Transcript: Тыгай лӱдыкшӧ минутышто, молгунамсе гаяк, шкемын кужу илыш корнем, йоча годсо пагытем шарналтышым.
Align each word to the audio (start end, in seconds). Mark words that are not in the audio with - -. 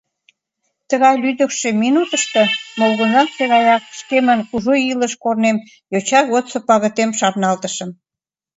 Тыгай 0.89 1.15
лӱдыкшӧ 1.23 1.69
минутышто, 1.81 2.41
молгунамсе 2.79 3.43
гаяк, 3.53 3.83
шкемын 3.99 4.39
кужу 4.49 4.73
илыш 4.91 5.13
корнем, 5.23 5.57
йоча 5.91 6.19
годсо 6.31 6.57
пагытем 6.67 7.11
шарналтышым. 7.19 7.89